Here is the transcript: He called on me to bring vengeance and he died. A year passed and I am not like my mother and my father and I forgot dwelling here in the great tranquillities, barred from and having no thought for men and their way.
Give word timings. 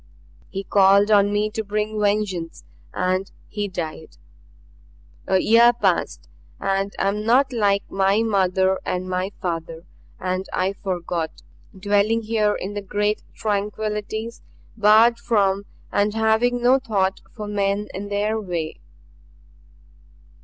He 0.49 0.63
called 0.63 1.11
on 1.11 1.31
me 1.31 1.51
to 1.51 1.63
bring 1.63 2.01
vengeance 2.01 2.63
and 2.91 3.31
he 3.47 3.67
died. 3.67 4.17
A 5.27 5.37
year 5.37 5.73
passed 5.73 6.27
and 6.59 6.91
I 6.97 7.07
am 7.09 7.23
not 7.23 7.53
like 7.53 7.83
my 7.87 8.23
mother 8.23 8.79
and 8.83 9.07
my 9.07 9.31
father 9.43 9.83
and 10.19 10.49
I 10.51 10.73
forgot 10.73 11.43
dwelling 11.79 12.23
here 12.23 12.55
in 12.55 12.73
the 12.73 12.81
great 12.81 13.21
tranquillities, 13.35 14.41
barred 14.75 15.19
from 15.19 15.65
and 15.91 16.15
having 16.15 16.63
no 16.63 16.79
thought 16.79 17.21
for 17.35 17.47
men 17.47 17.87
and 17.93 18.11
their 18.11 18.41
way. 18.41 18.81